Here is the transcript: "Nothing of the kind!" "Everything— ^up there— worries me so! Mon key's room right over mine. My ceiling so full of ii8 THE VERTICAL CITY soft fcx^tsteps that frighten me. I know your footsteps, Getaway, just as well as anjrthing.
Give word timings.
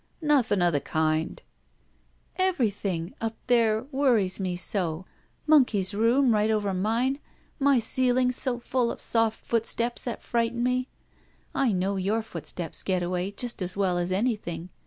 "Nothing 0.19 0.63
of 0.63 0.73
the 0.73 0.81
kind!" 0.81 1.43
"Everything— 2.35 3.13
^up 3.21 3.33
there— 3.45 3.83
worries 3.91 4.39
me 4.39 4.55
so! 4.55 5.05
Mon 5.45 5.63
key's 5.63 5.93
room 5.93 6.33
right 6.33 6.49
over 6.49 6.73
mine. 6.73 7.19
My 7.59 7.77
ceiling 7.77 8.31
so 8.31 8.59
full 8.59 8.89
of 8.89 8.97
ii8 8.97 9.11
THE 9.11 9.19
VERTICAL 9.19 9.29
CITY 9.29 9.43
soft 9.43 9.49
fcx^tsteps 9.51 10.03
that 10.05 10.23
frighten 10.23 10.63
me. 10.63 10.87
I 11.53 11.71
know 11.71 11.97
your 11.97 12.23
footsteps, 12.23 12.81
Getaway, 12.81 13.29
just 13.29 13.61
as 13.61 13.77
well 13.77 13.99
as 13.99 14.09
anjrthing. 14.09 14.69